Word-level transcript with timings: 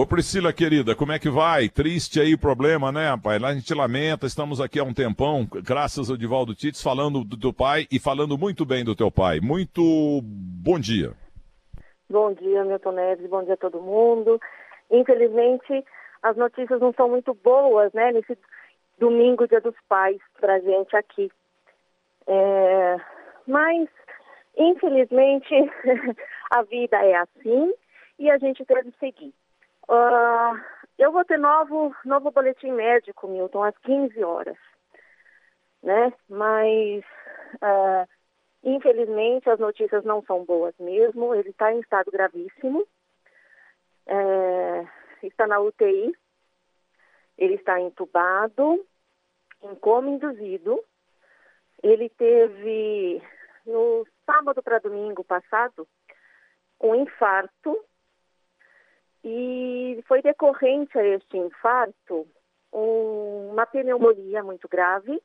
Ô 0.00 0.06
Priscila, 0.06 0.50
querida, 0.50 0.96
como 0.96 1.12
é 1.12 1.18
que 1.18 1.28
vai? 1.28 1.68
Triste 1.68 2.18
aí 2.18 2.32
o 2.32 2.38
problema, 2.38 2.90
né, 2.90 3.10
rapaz? 3.10 3.38
Lá 3.38 3.48
a 3.48 3.54
gente 3.54 3.74
lamenta, 3.74 4.24
estamos 4.24 4.58
aqui 4.58 4.78
há 4.80 4.82
um 4.82 4.94
tempão, 4.94 5.46
graças 5.62 6.08
ao 6.08 6.16
Divaldo 6.16 6.54
Tites, 6.54 6.82
falando 6.82 7.22
do 7.22 7.38
teu 7.38 7.52
pai 7.52 7.86
e 7.92 8.00
falando 8.00 8.38
muito 8.38 8.64
bem 8.64 8.82
do 8.82 8.96
teu 8.96 9.10
pai. 9.10 9.40
Muito 9.40 9.82
bom 10.22 10.80
dia. 10.80 11.12
Bom 12.08 12.32
dia, 12.32 12.64
Milton 12.64 12.92
Neves, 12.92 13.28
bom 13.28 13.44
dia 13.44 13.52
a 13.52 13.58
todo 13.58 13.82
mundo. 13.82 14.40
Infelizmente, 14.90 15.84
as 16.22 16.34
notícias 16.34 16.80
não 16.80 16.94
são 16.94 17.10
muito 17.10 17.34
boas, 17.34 17.92
né, 17.92 18.10
nesse 18.10 18.38
domingo, 18.98 19.46
dia 19.46 19.60
dos 19.60 19.76
pais, 19.86 20.16
pra 20.40 20.60
gente 20.60 20.96
aqui. 20.96 21.30
É... 22.26 22.96
Mas, 23.46 23.86
infelizmente, 24.56 25.54
a 26.50 26.62
vida 26.62 26.96
é 27.04 27.16
assim 27.16 27.74
e 28.18 28.30
a 28.30 28.38
gente 28.38 28.64
deve 28.64 28.94
seguir. 28.98 29.34
Uh, 29.90 30.56
eu 30.96 31.10
vou 31.10 31.24
ter 31.24 31.36
novo, 31.36 31.92
novo 32.04 32.30
boletim 32.30 32.70
médico, 32.70 33.26
Milton, 33.26 33.64
às 33.64 33.76
15 33.78 34.22
horas. 34.22 34.56
Né? 35.82 36.12
Mas, 36.28 37.04
uh, 37.56 38.08
infelizmente, 38.62 39.50
as 39.50 39.58
notícias 39.58 40.04
não 40.04 40.22
são 40.22 40.44
boas 40.44 40.76
mesmo. 40.78 41.34
Ele 41.34 41.50
está 41.50 41.72
em 41.72 41.80
estado 41.80 42.08
gravíssimo. 42.12 42.86
É, 44.06 44.86
está 45.24 45.44
na 45.48 45.58
UTI. 45.58 46.14
Ele 47.36 47.54
está 47.54 47.80
entubado, 47.80 48.86
em 49.62 49.74
coma 49.74 50.10
induzido. 50.10 50.84
Ele 51.82 52.08
teve, 52.10 53.20
no 53.66 54.06
sábado 54.24 54.62
para 54.62 54.78
domingo 54.78 55.24
passado, 55.24 55.88
um 56.80 56.94
infarto 56.94 57.84
e 59.24 60.02
foi 60.06 60.22
decorrente 60.22 60.98
a 60.98 61.04
este 61.04 61.36
infarto 61.36 62.26
um, 62.72 63.50
uma 63.52 63.66
pneumonia 63.66 64.42
muito 64.42 64.68
grave 64.68 65.20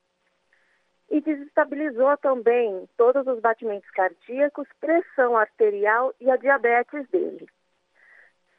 e 1.09 1.21
desestabilizou 1.21 2.17
também 2.17 2.89
todos 2.97 3.25
os 3.27 3.39
batimentos 3.39 3.89
cardíacos, 3.91 4.67
pressão 4.79 5.37
arterial 5.37 6.13
e 6.19 6.29
a 6.29 6.35
diabetes 6.35 7.07
dele. 7.09 7.47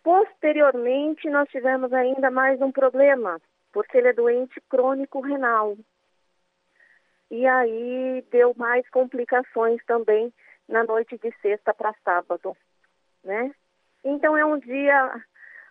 Posteriormente, 0.03 1.29
nós 1.29 1.49
tivemos 1.49 1.93
ainda 1.93 2.31
mais 2.31 2.61
um 2.63 2.71
problema, 2.71 3.41
porque 3.73 3.99
ele 3.99 4.09
é 4.09 4.13
doente 4.13 4.61
crônico 4.69 5.21
renal. 5.21 5.77
E 7.29 7.45
aí 7.45 8.25
deu 8.31 8.55
mais 8.57 8.89
complicações 8.91 9.85
também 9.85 10.33
na 10.69 10.85
noite 10.85 11.19
de 11.19 11.33
sexta 11.43 11.75
para 11.75 11.93
sábado, 12.05 12.57
né? 13.25 13.53
Então 14.09 14.39
é 14.39 14.47
um 14.47 14.57
dia, 14.61 15.25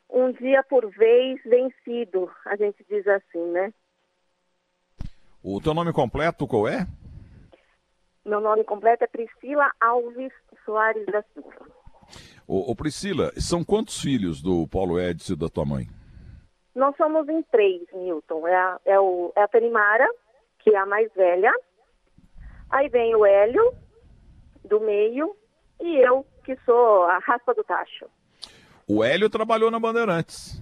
um 0.09 0.29
dia 0.33 0.61
por 0.63 0.85
vez 0.89 1.41
vencido, 1.45 2.29
a 2.45 2.57
gente 2.57 2.85
diz 2.89 3.07
assim, 3.07 3.51
né? 3.51 3.73
O 5.41 5.61
teu 5.61 5.73
nome 5.73 5.93
completo 5.93 6.45
qual 6.45 6.67
é? 6.67 6.85
Meu 8.25 8.41
nome 8.41 8.65
completo 8.65 9.05
é 9.05 9.07
Priscila 9.07 9.71
Alves 9.79 10.33
Soares 10.65 11.05
da 11.05 11.23
Silva. 11.33 11.65
Ô, 12.45 12.71
ô 12.71 12.75
Priscila, 12.75 13.31
são 13.39 13.63
quantos 13.63 14.01
filhos 14.01 14.41
do 14.41 14.67
Paulo 14.67 14.99
Edson 14.99 15.33
e 15.33 15.37
da 15.37 15.47
tua 15.47 15.63
mãe? 15.63 15.87
Nós 16.75 16.93
somos 16.97 17.29
em 17.29 17.41
três, 17.43 17.87
Milton. 17.93 18.45
É 18.45 18.55
a, 18.55 18.79
é, 18.83 18.99
o, 18.99 19.31
é 19.33 19.43
a 19.43 19.47
Penimara, 19.47 20.09
que 20.59 20.71
é 20.71 20.77
a 20.77 20.85
mais 20.85 21.09
velha. 21.13 21.53
Aí 22.69 22.89
vem 22.89 23.15
o 23.15 23.25
Hélio, 23.25 23.73
do 24.65 24.81
meio, 24.81 25.37
e 25.79 25.99
eu, 25.99 26.25
que 26.43 26.57
sou 26.65 27.03
a 27.03 27.19
raspa 27.19 27.53
do 27.53 27.63
tacho. 27.63 28.09
O 28.87 29.03
Hélio 29.03 29.29
trabalhou 29.29 29.71
na 29.71 29.79
Bandeirantes. 29.79 30.61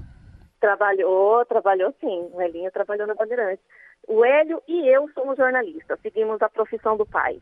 Trabalhou, 0.60 1.46
trabalhou 1.46 1.94
sim. 2.00 2.30
O 2.32 2.42
Helinho 2.42 2.72
trabalhou 2.72 3.06
na 3.06 3.14
Bandeirantes. 3.14 3.64
O 4.08 4.24
Hélio 4.24 4.62
e 4.68 4.88
eu 4.88 5.10
somos 5.14 5.38
jornalistas, 5.38 6.00
seguimos 6.02 6.42
a 6.42 6.50
profissão 6.50 6.96
do 6.96 7.06
pai. 7.06 7.40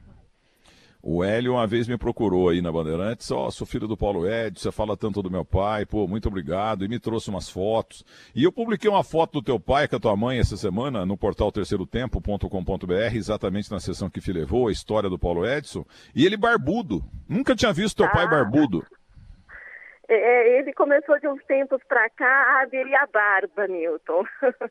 O 1.04 1.24
Hélio 1.24 1.54
uma 1.54 1.66
vez 1.66 1.88
me 1.88 1.98
procurou 1.98 2.50
aí 2.50 2.62
na 2.62 2.72
Bandeirantes, 2.72 3.32
ó, 3.32 3.48
oh, 3.48 3.52
sou 3.52 3.66
filho 3.66 3.88
do 3.88 3.98
Paulo 3.98 4.28
Edson, 4.28 4.62
você 4.62 4.72
fala 4.72 4.96
tanto 4.96 5.24
do 5.24 5.32
meu 5.32 5.44
pai, 5.44 5.84
pô, 5.84 6.08
muito 6.08 6.28
obrigado, 6.28 6.86
e 6.86 6.88
me 6.88 7.00
trouxe 7.00 7.32
umas 7.32 7.50
fotos. 7.50 8.06
E 8.36 8.44
eu 8.44 8.52
publiquei 8.52 8.88
uma 8.88 9.04
foto 9.04 9.34
do 9.34 9.42
teu 9.42 9.60
pai 9.60 9.88
com 9.88 9.96
a 9.96 10.00
tua 10.00 10.16
mãe 10.16 10.38
essa 10.38 10.56
semana 10.56 11.04
no 11.04 11.18
portal 11.18 11.52
terceirotempo.com.br, 11.52 13.16
exatamente 13.16 13.72
na 13.72 13.80
sessão 13.80 14.12
que 14.12 14.22
te 14.22 14.32
levou, 14.32 14.68
a 14.68 14.72
história 14.72 15.10
do 15.10 15.18
Paulo 15.18 15.44
Edson, 15.44 15.84
e 16.14 16.24
ele 16.24 16.38
barbudo. 16.38 17.04
Nunca 17.28 17.56
tinha 17.56 17.74
visto 17.74 17.98
teu 17.98 18.06
ah. 18.06 18.12
pai 18.12 18.30
barbudo. 18.30 18.86
É, 20.12 20.16
é, 20.16 20.60
ele 20.60 20.74
começou 20.74 21.18
de 21.22 21.28
uns 21.30 21.42
tempos 21.46 21.82
para 21.88 22.10
cá 22.10 22.28
a 22.28 22.64
aderir 22.64 22.94
a 23.02 23.08
barba, 23.08 23.66
Newton. 23.68 24.26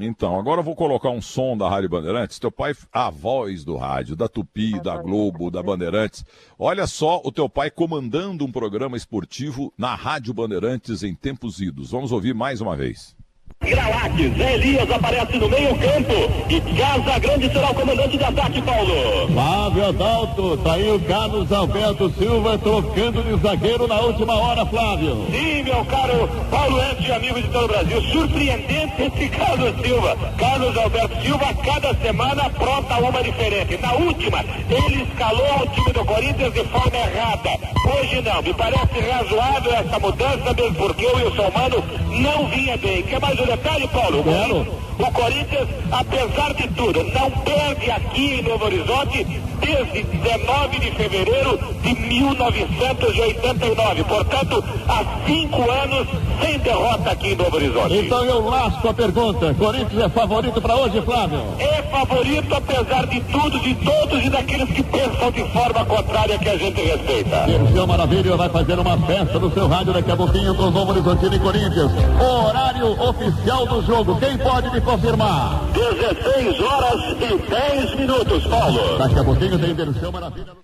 Então, 0.00 0.38
agora 0.38 0.60
eu 0.60 0.64
vou 0.64 0.76
colocar 0.76 1.10
um 1.10 1.20
som 1.20 1.56
da 1.56 1.68
Rádio 1.68 1.88
Bandeirantes. 1.88 2.38
Teu 2.38 2.52
pai, 2.52 2.72
a 2.92 3.10
voz 3.10 3.64
do 3.64 3.76
rádio, 3.76 4.14
da 4.14 4.28
Tupi, 4.28 4.80
da 4.80 4.96
Globo, 4.96 5.50
da 5.50 5.60
Bandeirantes. 5.60 6.24
Olha 6.56 6.86
só 6.86 7.20
o 7.24 7.32
teu 7.32 7.48
pai 7.48 7.68
comandando 7.68 8.44
um 8.44 8.52
programa 8.52 8.96
esportivo 8.96 9.74
na 9.76 9.96
Rádio 9.96 10.32
Bandeirantes 10.32 11.02
em 11.02 11.16
tempos 11.16 11.60
idos. 11.60 11.90
Vamos 11.90 12.12
ouvir 12.12 12.32
mais 12.32 12.60
uma 12.60 12.76
vez. 12.76 13.17
Gralates, 13.60 14.36
Zé 14.36 14.54
Elias 14.54 14.88
aparece 14.90 15.36
no 15.36 15.48
meio 15.48 15.76
campo 15.76 16.14
e 16.48 16.60
Casa 16.60 17.18
Grande 17.18 17.52
será 17.52 17.70
o 17.70 17.74
comandante 17.74 18.16
de 18.16 18.24
ataque, 18.24 18.62
Paulo. 18.62 19.28
Flávio 19.32 19.88
Adalto, 19.88 20.56
tá 20.58 20.72
aí 20.74 20.90
o 20.90 21.00
Carlos 21.00 21.52
Alberto 21.52 22.08
Silva 22.10 22.56
trocando 22.56 23.22
de 23.22 23.42
zagueiro 23.42 23.88
na 23.88 24.00
última 24.00 24.34
hora, 24.34 24.64
Flávio. 24.64 25.26
Sim, 25.30 25.64
meu 25.64 25.84
caro 25.86 26.28
Paulo 26.50 26.80
Ente, 26.82 27.10
amigo 27.10 27.42
de 27.42 27.48
todo 27.48 27.64
o 27.64 27.68
Brasil, 27.68 28.00
surpreendente 28.02 29.02
esse 29.02 29.28
Carlos 29.36 29.74
Silva. 29.82 30.16
Carlos 30.38 30.76
Alberto 30.76 31.20
Silva, 31.20 31.54
cada 31.64 31.94
semana 31.94 32.42
apronta 32.44 32.96
uma 32.98 33.22
diferente. 33.22 33.76
Na 33.82 33.92
última, 33.94 34.44
ele 34.70 35.02
escalou 35.02 35.62
o 35.62 35.66
time 35.66 35.92
do 35.92 36.04
Corinthians 36.04 36.54
de 36.54 36.64
forma 36.64 36.96
errada. 36.96 37.50
Hoje 37.88 38.20
não, 38.20 38.42
me 38.42 38.54
parece 38.54 39.00
razoável 39.00 39.72
essa 39.72 39.98
mudança, 39.98 40.54
mesmo 40.54 40.74
porque 40.74 41.06
o 41.06 41.16
Wilson 41.16 41.50
Mano 41.54 41.84
não 42.20 42.46
vinha 42.46 42.76
bem. 42.76 43.02
Quer 43.02 43.20
mais 43.20 43.38
um 43.40 43.47
detalhe, 43.48 43.88
Paulo? 43.88 44.22
Quero. 44.22 44.78
O 44.98 45.12
Corinthians, 45.12 45.68
apesar 45.90 46.54
de 46.54 46.68
tudo, 46.68 47.02
não 47.04 47.30
perde 47.30 47.90
aqui 47.90 48.40
em 48.40 48.42
Novo 48.42 48.64
Horizonte 48.64 49.24
desde 49.60 50.02
19 50.02 50.78
de 50.78 50.90
fevereiro 50.92 51.58
de 51.82 51.94
1989. 51.94 54.04
Portanto, 54.04 54.64
há 54.88 55.04
cinco 55.26 55.70
anos 55.70 56.06
sem 56.40 56.58
derrota 56.58 57.10
aqui 57.10 57.28
em 57.28 57.36
Novo 57.36 57.56
Horizonte. 57.56 57.96
Então 57.96 58.24
eu 58.24 58.48
lasco 58.48 58.88
a 58.88 58.94
pergunta. 58.94 59.54
Corinthians 59.54 60.04
é 60.04 60.08
favorito 60.08 60.60
para 60.60 60.76
hoje, 60.76 61.00
Flávio? 61.02 61.40
É 61.58 61.82
favorito, 61.82 62.54
apesar 62.54 63.06
de 63.06 63.20
tudo, 63.20 63.58
de 63.60 63.74
todos 63.74 64.24
e 64.24 64.30
daqueles 64.30 64.68
que 64.68 64.82
pensam 64.82 65.30
de 65.30 65.44
forma 65.52 65.84
contrária 65.84 66.38
que 66.38 66.48
a 66.48 66.56
gente 66.56 66.80
respeita. 66.80 67.44
Dirceu 67.46 67.86
Maravilha 67.86 68.36
vai 68.36 68.48
fazer 68.48 68.78
uma 68.78 68.96
festa 68.98 69.38
no 69.38 69.52
seu 69.52 69.68
rádio 69.68 69.92
daqui 69.92 70.10
a 70.10 70.16
pouquinho 70.16 70.54
com 70.54 70.64
o 70.64 70.70
Novo 70.70 70.92
Horizontino 70.92 71.34
e 71.34 71.38
Corinthians. 71.38 71.90
Horário 72.20 73.00
oficial 73.02 73.66
do 73.66 73.82
jogo. 73.82 74.16
Quem 74.18 74.38
pode 74.38 74.70
me 74.70 74.80
confirmar? 74.80 75.60
16 75.72 76.60
horas 76.60 77.00
e 77.20 77.50
10 77.50 77.94
minutos, 77.96 78.46
Paulo. 78.46 78.98
Daqui 78.98 79.18
a 79.18 79.24
pouquinho 79.24 79.47
tem 79.56 80.12
Maravilha. 80.12 80.56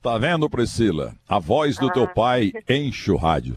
Tá 0.00 0.16
vendo, 0.16 0.48
Priscila? 0.48 1.14
A 1.28 1.38
voz 1.38 1.76
do 1.76 1.88
ah. 1.88 1.92
teu 1.92 2.06
pai 2.06 2.52
enche 2.68 3.10
o 3.10 3.16
rádio. 3.16 3.56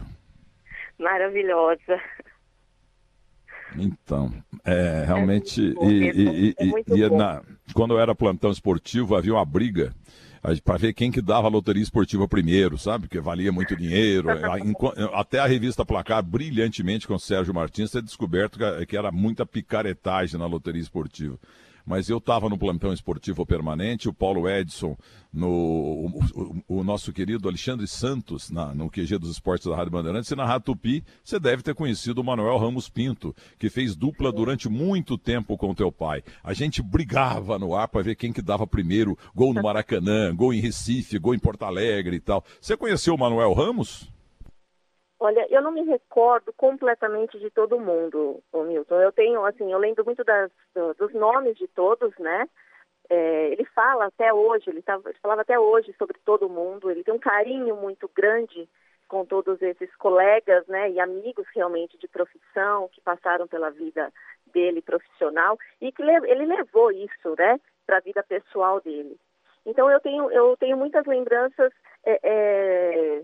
Maravilhosa. 0.97 1.99
Então, 3.77 4.33
é 4.65 5.03
realmente. 5.05 5.73
É 5.79 5.85
e, 5.85 6.11
e, 6.11 6.55
e, 6.59 6.99
e 6.99 7.09
na, 7.09 7.41
quando 7.73 7.93
eu 7.93 7.99
era 7.99 8.15
plantão 8.15 8.51
esportivo, 8.51 9.15
havia 9.15 9.33
uma 9.33 9.45
briga 9.45 9.93
para 10.63 10.77
ver 10.77 10.93
quem 10.93 11.11
que 11.11 11.21
dava 11.21 11.47
a 11.47 11.51
loteria 11.51 11.83
esportiva 11.83 12.27
primeiro, 12.27 12.77
sabe? 12.77 13.07
Porque 13.07 13.19
valia 13.19 13.51
muito 13.51 13.75
dinheiro. 13.75 14.29
Até 15.13 15.39
a 15.39 15.45
revista 15.45 15.85
Placar, 15.85 16.23
brilhantemente 16.23 17.07
com 17.07 17.13
o 17.13 17.19
Sérgio 17.19 17.53
Martins, 17.53 17.91
ter 17.91 18.01
descoberto 18.01 18.57
que 18.87 18.97
era 18.97 19.11
muita 19.11 19.45
picaretagem 19.45 20.39
na 20.39 20.47
loteria 20.47 20.81
esportiva 20.81 21.37
mas 21.85 22.09
eu 22.09 22.17
estava 22.17 22.49
no 22.49 22.57
plantão 22.57 22.93
esportivo 22.93 23.45
permanente, 23.45 24.09
o 24.09 24.13
Paulo 24.13 24.49
Edson, 24.49 24.97
no, 25.33 25.47
o, 25.47 26.63
o, 26.67 26.83
nosso 26.83 27.13
querido 27.13 27.47
Alexandre 27.47 27.87
Santos, 27.87 28.51
na, 28.51 28.73
no 28.73 28.89
QG 28.89 29.17
dos 29.17 29.31
Esportes 29.31 29.67
da 29.67 29.75
Rádio 29.75 29.91
Bandeirantes, 29.91 30.29
e 30.29 30.35
na 30.35 30.45
Rádio 30.45 30.65
Tupi, 30.65 31.03
você 31.23 31.39
deve 31.39 31.63
ter 31.63 31.73
conhecido 31.73 32.19
o 32.19 32.23
Manuel 32.23 32.57
Ramos 32.57 32.89
Pinto, 32.89 33.33
que 33.57 33.69
fez 33.69 33.95
dupla 33.95 34.31
durante 34.31 34.67
muito 34.67 35.17
tempo 35.17 35.57
com 35.57 35.73
teu 35.73 35.91
pai. 35.91 36.21
A 36.43 36.53
gente 36.53 36.81
brigava 36.81 37.57
no 37.57 37.75
ar 37.75 37.87
para 37.87 38.03
ver 38.03 38.15
quem 38.15 38.33
que 38.33 38.41
dava 38.41 38.67
primeiro 38.67 39.17
gol 39.33 39.53
no 39.53 39.63
Maracanã, 39.63 40.35
gol 40.35 40.53
em 40.53 40.59
Recife, 40.59 41.17
gol 41.17 41.33
em 41.33 41.39
Porto 41.39 41.63
Alegre 41.63 42.17
e 42.17 42.19
tal. 42.19 42.43
Você 42.59 42.75
conheceu 42.75 43.15
o 43.15 43.19
Manuel 43.19 43.53
Ramos? 43.53 44.11
Olha, 45.23 45.45
eu 45.51 45.61
não 45.61 45.71
me 45.71 45.83
recordo 45.83 46.51
completamente 46.53 47.37
de 47.37 47.51
todo 47.51 47.79
mundo, 47.79 48.41
Milton. 48.51 48.99
Eu 48.99 49.11
tenho, 49.11 49.45
assim, 49.45 49.71
eu 49.71 49.77
lembro 49.77 50.03
muito 50.03 50.23
das, 50.23 50.49
dos 50.97 51.13
nomes 51.13 51.55
de 51.57 51.67
todos, 51.67 52.11
né? 52.17 52.49
É, 53.07 53.49
ele 53.51 53.63
fala 53.65 54.05
até 54.05 54.33
hoje, 54.33 54.67
ele, 54.67 54.83
ele 55.05 55.19
falava 55.21 55.41
até 55.41 55.59
hoje 55.59 55.93
sobre 55.99 56.17
todo 56.25 56.49
mundo, 56.49 56.89
ele 56.89 57.03
tem 57.03 57.13
um 57.13 57.19
carinho 57.19 57.75
muito 57.75 58.09
grande 58.15 58.67
com 59.07 59.23
todos 59.23 59.61
esses 59.61 59.95
colegas, 59.97 60.65
né, 60.65 60.89
e 60.89 60.99
amigos 60.99 61.45
realmente 61.53 61.99
de 61.99 62.07
profissão 62.07 62.87
que 62.87 63.01
passaram 63.01 63.47
pela 63.47 63.69
vida 63.69 64.11
dele 64.47 64.81
profissional 64.81 65.55
e 65.79 65.91
que 65.91 66.01
ele 66.01 66.45
levou 66.45 66.91
isso, 66.91 67.35
né, 67.37 67.59
para 67.85 67.97
a 67.97 68.01
vida 68.01 68.23
pessoal 68.23 68.81
dele. 68.81 69.19
Então 69.67 69.91
eu 69.91 69.99
tenho 69.99 70.31
eu 70.31 70.57
tenho 70.57 70.77
muitas 70.77 71.05
lembranças 71.05 71.71
é, 72.05 72.19
é, 72.23 73.21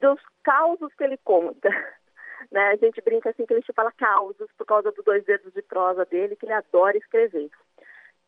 dos 0.00 0.20
causos 0.42 0.92
que 0.94 1.04
ele 1.04 1.18
conta. 1.18 1.68
Né? 2.52 2.60
A 2.72 2.76
gente 2.76 3.00
brinca 3.00 3.30
assim 3.30 3.46
que 3.46 3.54
ele 3.54 3.64
fala 3.74 3.90
causos 3.92 4.52
por 4.58 4.66
causa 4.66 4.92
dos 4.92 5.02
dois 5.02 5.24
dedos 5.24 5.50
de 5.54 5.62
prosa 5.62 6.04
dele, 6.04 6.36
que 6.36 6.44
ele 6.44 6.52
adora 6.52 6.96
escrever. 6.96 7.48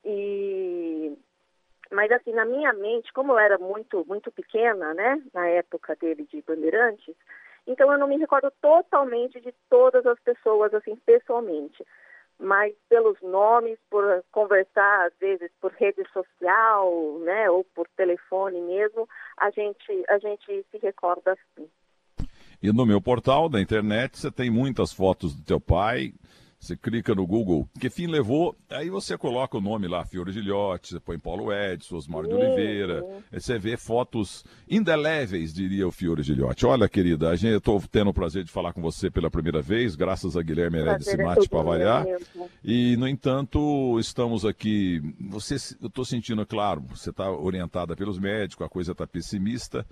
E 0.03 1.19
mas 1.91 2.11
assim, 2.11 2.33
na 2.33 2.45
minha 2.45 2.73
mente, 2.73 3.13
como 3.13 3.33
eu 3.33 3.39
era 3.39 3.59
muito, 3.59 4.05
muito 4.07 4.33
pequena, 4.33 4.95
né, 4.95 5.23
na 5.35 5.47
época 5.49 5.95
dele 5.97 6.25
de 6.25 6.43
Bandeirantes, 6.43 7.15
então 7.67 7.93
eu 7.93 7.99
não 7.99 8.07
me 8.07 8.17
recordo 8.17 8.51
totalmente 8.61 9.41
de 9.41 9.53
todas 9.69 10.07
as 10.07 10.19
pessoas, 10.21 10.73
assim, 10.73 10.97
pessoalmente. 11.05 11.85
Mas 12.38 12.75
pelos 12.88 13.21
nomes, 13.23 13.79
por 13.91 14.05
conversar, 14.31 15.06
às 15.06 15.12
vezes, 15.19 15.50
por 15.61 15.73
rede 15.73 16.03
social, 16.12 17.19
né, 17.21 17.49
ou 17.50 17.65
por 17.65 17.88
telefone 17.97 18.61
mesmo, 18.61 19.09
a 19.38 19.50
gente, 19.50 20.05
a 20.09 20.19
gente 20.19 20.67
se 20.71 20.79
recorda 20.79 21.33
assim. 21.33 21.69
E 22.62 22.73
no 22.73 22.87
meu 22.87 23.00
portal 23.00 23.49
da 23.49 23.61
internet 23.61 24.19
você 24.19 24.31
tem 24.31 24.50
muitas 24.50 24.93
fotos 24.93 25.35
do 25.35 25.44
teu 25.44 25.61
pai, 25.61 26.12
você 26.67 26.77
clica 26.77 27.15
no 27.15 27.25
Google, 27.27 27.69
que 27.79 27.89
fim 27.89 28.07
levou, 28.07 28.57
aí 28.69 28.91
você 28.91 29.17
coloca 29.17 29.57
o 29.57 29.61
nome 29.61 29.87
lá, 29.87 30.05
Fiore 30.05 30.33
Gilhote, 30.33 30.89
você 30.89 31.01
põe 31.01 31.17
Paulo 31.19 31.53
Edson, 31.53 31.97
Osmar 31.97 32.27
de 32.27 32.35
Oliveira, 32.35 33.05
aí 33.33 33.41
você 33.41 33.57
vê 33.57 33.77
fotos 33.77 34.45
indeléveis, 34.69 35.55
diria 35.55 35.87
o 35.87 35.93
Fiore 35.93 36.25
Gilhote. 36.25 36.67
Olha, 36.67 36.89
querida, 36.89 37.31
a 37.31 37.37
gente, 37.37 37.53
eu 37.53 37.59
estou 37.59 37.81
tendo 37.91 38.11
o 38.11 38.15
prazer 38.15 38.43
de 38.43 38.51
falar 38.51 38.73
com 38.73 38.83
você 38.83 39.11
pela 39.11 39.31
primeira 39.31 39.63
vez, 39.63 39.95
graças 39.95 40.37
a 40.37 40.43
Guilherme 40.43 40.79
Heredes 40.79 41.07
Simati 41.07 41.49
para 41.49 41.63
variar. 41.63 42.05
E, 42.65 42.97
no 42.97 43.07
entanto, 43.07 43.99
estamos 44.01 44.45
aqui, 44.45 45.01
você, 45.21 45.55
eu 45.81 45.87
estou 45.87 46.05
sentindo, 46.05 46.43
é 46.43 46.47
claro, 46.47 46.83
você 46.91 47.11
está 47.11 47.31
orientada 47.31 47.95
pelos 47.95 48.19
médicos, 48.19 48.67
a 48.67 48.69
coisa 48.69 48.91
está 48.91 49.07
pessimista, 49.07 49.87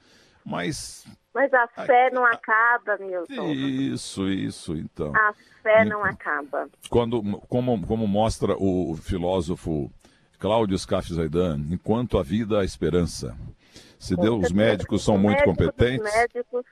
mas 0.45 1.07
mas 1.35 1.53
a 1.53 1.67
fé 1.67 2.11
não 2.13 2.25
acaba, 2.25 2.97
Milton. 2.99 3.51
Isso, 3.51 4.29
isso, 4.29 4.77
então. 4.77 5.13
A 5.17 5.35
fé 5.63 5.85
não 5.85 6.05
acaba. 6.05 6.69
Quando, 6.89 7.21
como, 7.49 7.85
como 7.85 8.07
mostra 8.07 8.55
o 8.57 8.95
filósofo 8.95 9.91
Cláudio 10.39 10.79
Scaff 10.79 11.13
Zaidan, 11.13 11.59
enquanto 11.71 12.19
a 12.19 12.23
vida 12.23 12.61
há 12.61 12.65
esperança. 12.65 13.37
Se 13.99 14.15
Deus, 14.15 14.45
os 14.45 14.53
médicos 14.53 15.03
são 15.03 15.19
muito 15.19 15.43
competentes, 15.43 16.15
médicos 16.15 16.65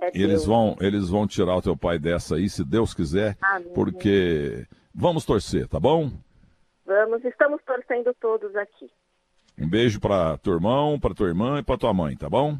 é 0.00 0.10
eles 0.14 0.44
vão, 0.44 0.76
eles 0.80 1.08
vão 1.08 1.28
tirar 1.28 1.54
o 1.54 1.62
teu 1.62 1.76
pai 1.76 1.96
dessa 1.96 2.34
aí, 2.34 2.48
se 2.48 2.64
Deus 2.64 2.92
quiser, 2.92 3.36
Amém. 3.40 3.72
porque 3.72 4.66
vamos 4.92 5.24
torcer, 5.24 5.68
tá 5.68 5.78
bom? 5.78 6.10
Vamos, 6.84 7.24
estamos 7.24 7.60
torcendo 7.64 8.12
todos 8.14 8.56
aqui. 8.56 8.90
Um 9.56 9.68
beijo 9.68 10.00
para 10.00 10.36
teu 10.38 10.54
irmão, 10.54 10.98
para 10.98 11.14
tua 11.14 11.28
irmã 11.28 11.60
e 11.60 11.62
para 11.62 11.78
tua 11.78 11.94
mãe, 11.94 12.16
tá 12.16 12.28
bom? 12.28 12.58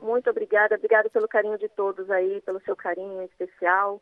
Muito 0.00 0.30
obrigada, 0.30 0.74
obrigada 0.74 1.08
pelo 1.10 1.28
carinho 1.28 1.58
de 1.58 1.68
todos 1.68 2.10
aí, 2.10 2.40
pelo 2.42 2.60
seu 2.60 2.76
carinho 2.76 3.22
especial, 3.22 4.00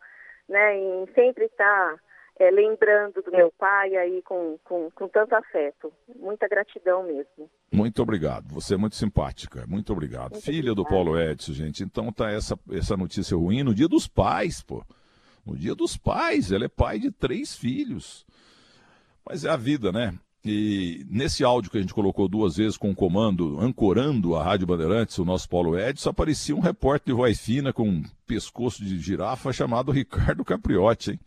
né? 0.48 0.78
E 0.78 1.12
sempre 1.14 1.44
estar 1.46 1.94
tá, 1.94 2.00
é, 2.38 2.50
lembrando 2.50 3.22
do 3.22 3.30
meu 3.30 3.52
pai 3.52 3.96
aí 3.96 4.22
com, 4.22 4.58
com, 4.64 4.90
com 4.90 5.08
tanto 5.08 5.34
afeto. 5.34 5.92
Muita 6.16 6.48
gratidão 6.48 7.04
mesmo. 7.04 7.48
Muito 7.72 8.02
obrigado. 8.02 8.48
Você 8.54 8.74
é 8.74 8.76
muito 8.76 8.96
simpática. 8.96 9.64
Muito 9.66 9.92
obrigado. 9.92 10.32
Muito 10.32 10.44
Filha 10.44 10.74
do 10.74 10.84
Paulo 10.84 11.18
Edson, 11.18 11.52
gente. 11.52 11.82
Então 11.82 12.12
tá 12.12 12.30
essa, 12.30 12.58
essa 12.72 12.96
notícia 12.96 13.36
ruim 13.36 13.62
no 13.62 13.74
dia 13.74 13.88
dos 13.88 14.08
pais, 14.08 14.62
pô. 14.62 14.84
No 15.46 15.56
dia 15.56 15.74
dos 15.74 15.96
pais. 15.96 16.50
Ele 16.50 16.64
é 16.64 16.68
pai 16.68 16.98
de 16.98 17.10
três 17.10 17.56
filhos. 17.56 18.26
Mas 19.24 19.44
é 19.44 19.50
a 19.50 19.56
vida, 19.56 19.92
né? 19.92 20.12
E 20.44 21.06
nesse 21.08 21.42
áudio 21.42 21.70
que 21.70 21.78
a 21.78 21.80
gente 21.80 21.94
colocou 21.94 22.28
duas 22.28 22.56
vezes 22.56 22.76
com 22.76 22.90
o 22.90 22.94
comando, 22.94 23.58
ancorando 23.58 24.36
a 24.36 24.44
Rádio 24.44 24.66
Bandeirantes, 24.66 25.16
o 25.18 25.24
nosso 25.24 25.48
Paulo 25.48 25.78
Edson, 25.78 26.10
aparecia 26.10 26.54
um 26.54 26.60
repórter 26.60 27.14
de 27.14 27.16
voz 27.16 27.40
fina 27.40 27.72
com 27.72 27.88
um 27.88 28.04
pescoço 28.26 28.84
de 28.84 28.98
girafa 28.98 29.52
chamado 29.54 29.90
Ricardo 29.90 30.44
Capriotti, 30.44 31.12
hein? 31.12 31.20